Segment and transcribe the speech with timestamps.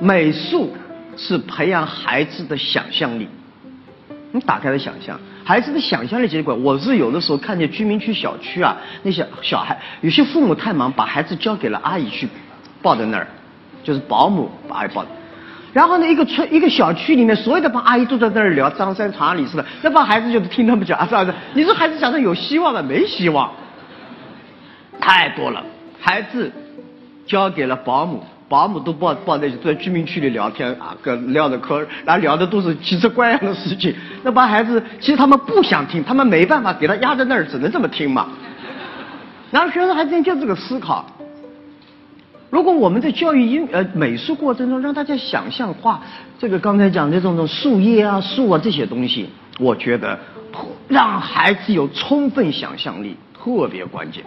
[0.00, 0.72] 美术
[1.16, 3.28] 是培养孩子的想象力。
[4.30, 12.28] 你打开了想象，孩子的想象力结果，我是有的时候看见居民区小区啊，那些小孩，有些父母太忙，把孩子交给了阿姨去
[12.82, 13.26] 抱在那儿，
[13.82, 15.08] 就是保姆把阿姨抱着。
[15.72, 21.34] 然后呢，一个村一个小区里面，所有的帮阿姨都在那儿聊张三查李四的，那帮孩子就听他们讲啊这样子。
[21.54, 23.50] 你说孩子想着有希望吗没希望？
[25.06, 25.64] 太多了，
[26.00, 26.50] 孩子
[27.24, 28.20] 交给了保姆。
[28.48, 33.94] 保姆都抱抱在在居民区里聊天啊，跟聊着嗑，然后聊的都是奇奇怪样的事情。
[34.24, 38.28] 那帮孩子其实他们不想听，他们没办法给他压在那儿，只能这么听嘛。
[39.52, 41.06] 然后学生孩子就这个思考。
[42.50, 46.00] 如果我们在教育英呃美术过程中让大家想象画，
[46.36, 49.28] 这个刚才讲的这种树叶啊、树啊这些东西，
[49.60, 50.18] 我觉得
[50.88, 54.24] 让孩子有充分想象力特别关键。